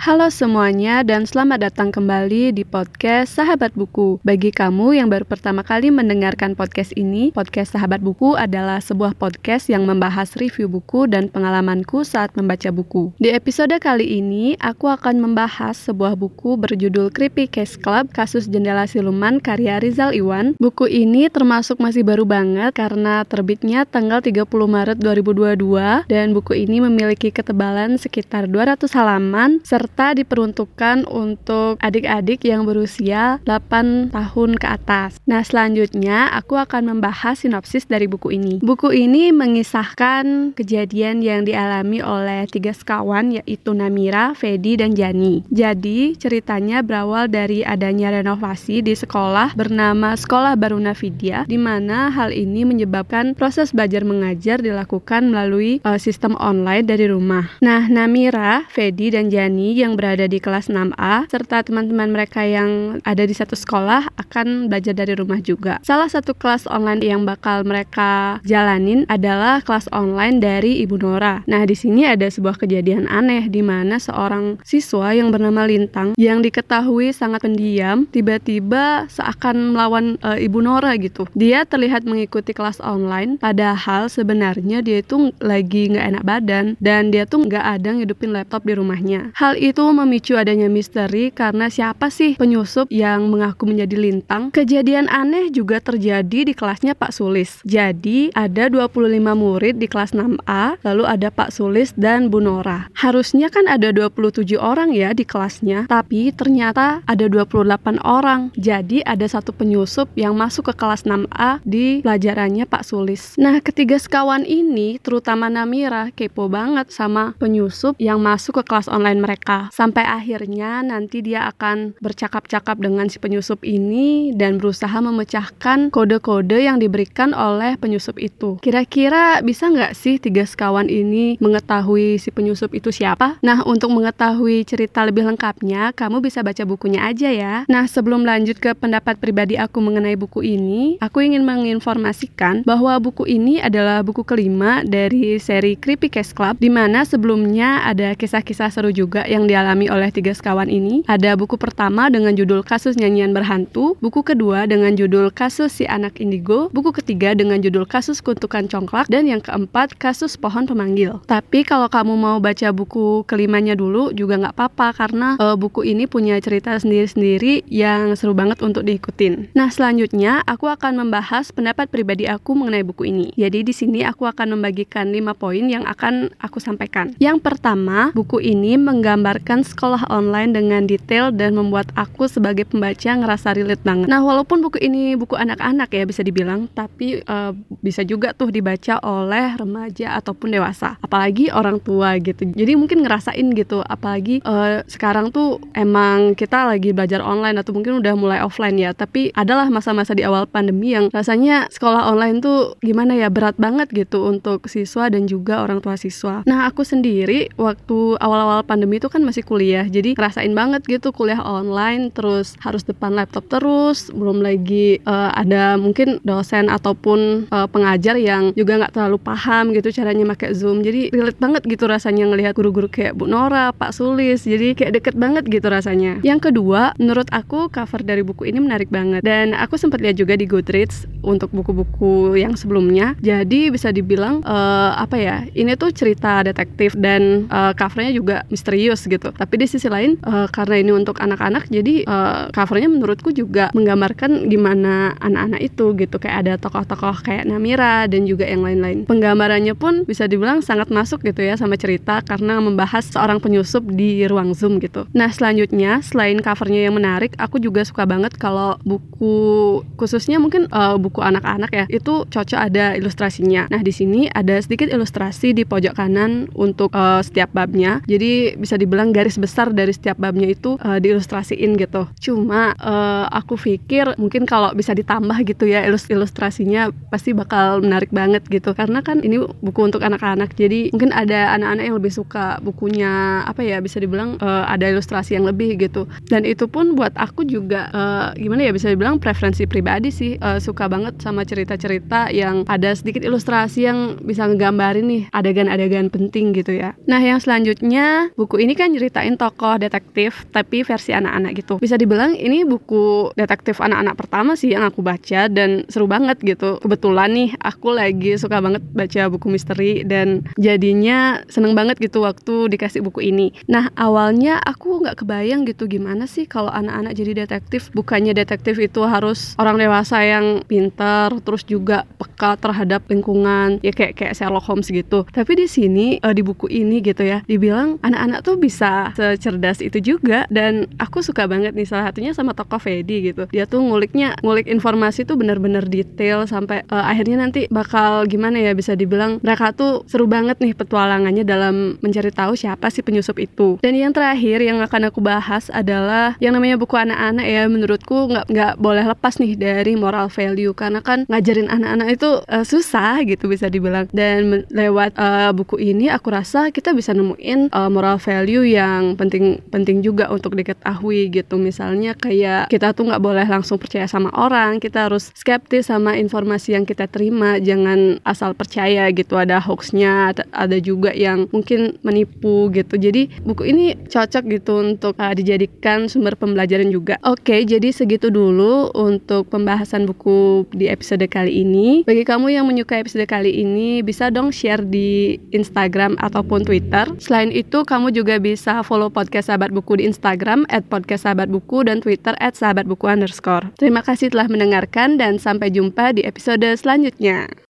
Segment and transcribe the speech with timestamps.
[0.00, 4.16] Halo semuanya dan selamat datang kembali di podcast Sahabat Buku.
[4.24, 9.68] Bagi kamu yang baru pertama kali mendengarkan podcast ini, podcast Sahabat Buku adalah sebuah podcast
[9.68, 13.12] yang membahas review buku dan pengalamanku saat membaca buku.
[13.20, 18.88] Di episode kali ini, aku akan membahas sebuah buku berjudul Creepy Case Club, Kasus Jendela
[18.88, 20.56] Siluman karya Rizal Iwan.
[20.56, 26.80] Buku ini termasuk masih baru banget karena terbitnya tanggal 30 Maret 2022 dan buku ini
[26.80, 34.66] memiliki ketebalan sekitar 200 halaman serta serta diperuntukkan untuk adik-adik yang berusia 8 tahun ke
[34.70, 35.18] atas.
[35.26, 38.62] Nah, selanjutnya aku akan membahas sinopsis dari buku ini.
[38.62, 45.42] Buku ini mengisahkan kejadian yang dialami oleh tiga sekawan yaitu Namira, Fedi, dan Jani.
[45.50, 52.30] Jadi, ceritanya berawal dari adanya renovasi di sekolah bernama Sekolah Baruna Vidya di mana hal
[52.30, 57.50] ini menyebabkan proses belajar mengajar dilakukan melalui uh, sistem online dari rumah.
[57.58, 63.24] Nah, Namira, Fedi, dan Jani yang berada di kelas 6A serta teman-teman mereka yang ada
[63.24, 65.80] di satu sekolah akan belajar dari rumah juga.
[65.80, 71.42] Salah satu kelas online yang bakal mereka jalanin adalah kelas online dari Ibu Nora.
[71.48, 76.44] Nah, di sini ada sebuah kejadian aneh di mana seorang siswa yang bernama Lintang yang
[76.44, 81.24] diketahui sangat pendiam tiba-tiba seakan melawan e, Ibu Nora gitu.
[81.32, 87.24] Dia terlihat mengikuti kelas online padahal sebenarnya dia itu lagi nggak enak badan dan dia
[87.24, 89.32] tuh nggak ada ngidupin laptop di rumahnya.
[89.38, 94.50] Hal itu memicu adanya misteri karena siapa sih penyusup yang mengaku menjadi lintang.
[94.50, 97.62] Kejadian aneh juga terjadi di kelasnya Pak Sulis.
[97.62, 98.98] Jadi ada 25
[99.38, 102.90] murid di kelas 6A, lalu ada Pak Sulis dan Bu Nora.
[102.98, 108.50] Harusnya kan ada 27 orang ya di kelasnya, tapi ternyata ada 28 orang.
[108.58, 113.38] Jadi ada satu penyusup yang masuk ke kelas 6A di pelajarannya Pak Sulis.
[113.38, 119.22] Nah, ketiga sekawan ini, terutama Namira, kepo banget sama penyusup yang masuk ke kelas online
[119.22, 126.64] mereka sampai akhirnya nanti dia akan bercakap-cakap dengan si penyusup ini dan berusaha memecahkan kode-kode
[126.64, 128.56] yang diberikan oleh penyusup itu.
[128.64, 133.36] Kira-kira bisa nggak sih tiga sekawan ini mengetahui si penyusup itu siapa?
[133.44, 137.54] Nah, untuk mengetahui cerita lebih lengkapnya, kamu bisa baca bukunya aja ya.
[137.66, 143.26] Nah, sebelum lanjut ke pendapat pribadi aku mengenai buku ini, aku ingin menginformasikan bahwa buku
[143.26, 148.94] ini adalah buku kelima dari seri Creepy Case Club, di mana sebelumnya ada kisah-kisah seru
[148.94, 151.02] juga yang dialami oleh tiga sekawan ini.
[151.10, 156.22] Ada buku pertama dengan judul Kasus Nyanyian Berhantu, buku kedua dengan judul Kasus Si Anak
[156.22, 161.18] Indigo, buku ketiga dengan judul Kasus Kuntukan Congklak, dan yang keempat Kasus Pohon Pemanggil.
[161.26, 166.06] Tapi kalau kamu mau baca buku kelimanya dulu juga nggak apa-apa karena uh, buku ini
[166.06, 169.50] punya cerita sendiri-sendiri yang seru banget untuk diikutin.
[169.58, 173.32] Nah selanjutnya aku akan membahas pendapat pribadi aku mengenai buku ini.
[173.34, 177.16] Jadi di sini aku akan membagikan 5 poin yang akan aku sampaikan.
[177.16, 183.08] Yang pertama, buku ini menggambar menggambarkan sekolah online dengan detail dan membuat aku sebagai pembaca
[183.16, 184.06] ngerasa relate banget.
[184.12, 189.00] Nah, walaupun buku ini buku anak-anak ya bisa dibilang, tapi uh, bisa juga tuh dibaca
[189.00, 192.44] oleh remaja ataupun dewasa, apalagi orang tua gitu.
[192.52, 197.98] Jadi mungkin ngerasain gitu, apalagi uh, sekarang tuh emang kita lagi belajar online atau mungkin
[198.04, 202.76] udah mulai offline ya, tapi adalah masa-masa di awal pandemi yang rasanya sekolah online tuh
[202.84, 206.44] gimana ya berat banget gitu untuk siswa dan juga orang tua siswa.
[206.44, 211.38] Nah, aku sendiri waktu awal-awal pandemi itu kan masih kuliah jadi ngerasain banget gitu kuliah
[211.38, 218.18] online terus harus depan laptop terus belum lagi uh, ada mungkin dosen ataupun uh, pengajar
[218.18, 220.80] yang juga nggak terlalu paham gitu caranya pakai zoom.
[220.80, 225.14] Jadi relate banget gitu rasanya ngelihat guru-guru kayak Bu Nora Pak Sulis jadi kayak deket
[225.20, 226.22] banget gitu rasanya.
[226.24, 229.20] Yang kedua menurut aku cover dari buku ini menarik banget.
[229.20, 233.12] Dan aku sempat lihat juga di Goodreads untuk buku-buku yang sebelumnya.
[233.20, 239.04] Jadi bisa dibilang uh, apa ya ini tuh cerita detektif dan uh, covernya juga misterius
[239.10, 239.34] gitu.
[239.34, 244.46] Tapi di sisi lain uh, karena ini untuk anak-anak jadi uh, covernya menurutku juga menggambarkan
[244.46, 249.08] gimana anak-anak itu gitu kayak ada tokoh-tokoh kayak Namira dan juga yang lain-lain.
[249.08, 254.28] Penggambarannya pun bisa dibilang sangat masuk gitu ya sama cerita karena membahas seorang penyusup di
[254.28, 255.08] ruang Zoom gitu.
[255.16, 261.00] Nah, selanjutnya selain covernya yang menarik, aku juga suka banget kalau buku khususnya mungkin uh,
[261.00, 263.72] buku anak-anak ya, itu cocok ada ilustrasinya.
[263.72, 268.04] Nah, di sini ada sedikit ilustrasi di pojok kanan untuk uh, setiap babnya.
[268.04, 272.04] Jadi bisa dibilang dibilang garis besar dari setiap babnya itu uh, diilustrasiin gitu.
[272.20, 278.44] Cuma uh, aku pikir mungkin kalau bisa ditambah gitu ya ilustrasinya pasti bakal menarik banget
[278.52, 278.76] gitu.
[278.76, 283.64] Karena kan ini buku untuk anak-anak jadi mungkin ada anak-anak yang lebih suka bukunya apa
[283.64, 286.04] ya bisa dibilang uh, ada ilustrasi yang lebih gitu.
[286.28, 290.36] Dan itu pun buat aku juga uh, gimana ya bisa dibilang preferensi pribadi sih.
[290.44, 296.52] Uh, suka banget sama cerita-cerita yang ada sedikit ilustrasi yang bisa ngegambarin nih adegan-adegan penting
[296.52, 296.92] gitu ya.
[297.08, 301.74] Nah yang selanjutnya buku ini kan ceritain tokoh detektif tapi versi anak-anak gitu.
[301.82, 306.80] Bisa dibilang ini buku detektif anak-anak pertama sih yang aku baca dan seru banget gitu.
[306.80, 312.72] Kebetulan nih aku lagi suka banget baca buku misteri dan jadinya seneng banget gitu waktu
[312.72, 313.52] dikasih buku ini.
[313.68, 317.92] Nah awalnya aku nggak kebayang gitu gimana sih kalau anak-anak jadi detektif.
[317.92, 324.16] Bukannya detektif itu harus orang dewasa yang pintar terus juga peka terhadap lingkungan ya kayak
[324.16, 325.28] kayak Sherlock Holmes gitu.
[325.28, 330.00] Tapi di sini uh, di buku ini gitu ya dibilang anak-anak tuh bisa secerdas itu
[330.00, 330.48] juga.
[330.48, 333.44] Dan aku suka banget nih salah satunya sama tokoh Fedi gitu.
[333.52, 338.72] Dia tuh nguliknya ngulik informasi tuh bener-bener detail sampai uh, akhirnya nanti bakal gimana ya
[338.72, 343.76] bisa dibilang mereka tuh seru banget nih petualangannya dalam mencari tahu siapa sih penyusup itu.
[343.84, 347.68] Dan yang terakhir yang akan aku bahas adalah yang namanya buku anak-anak ya.
[347.68, 350.72] Menurutku nggak nggak boleh lepas nih dari moral value.
[350.72, 354.08] Karena kan ngajarin anak-anak itu uh, susah gitu bisa dibilang.
[354.14, 359.58] Dan lewat uh, buku ini aku rasa kita bisa nemuin uh, moral value yang penting
[359.70, 361.58] penting juga untuk diketahui gitu.
[361.58, 366.78] Misalnya kayak kita tuh nggak boleh langsung percaya sama orang kita harus skeptis sama informasi
[366.78, 367.58] yang kita terima.
[367.58, 372.96] Jangan asal percaya gitu ada hoaxnya ada juga yang mungkin menipu gitu.
[372.96, 377.18] Jadi buku ini cocok gitu untuk uh, dijadikan sumber pembelajaran juga.
[377.26, 382.02] Oke jadi segitu dulu untuk pembahasan buku di episode kali ini.
[382.06, 387.08] Bagi kamu yang menyukai episode kali ini bisa dong share di Instagram ataupun Twitter.
[387.18, 391.80] Selain itu kamu juga bisa follow podcast sahabat buku di Instagram at podcast sahabat buku
[391.88, 396.68] dan Twitter at sahabat buku underscore terima kasih telah mendengarkan dan sampai jumpa di episode
[396.76, 397.69] selanjutnya.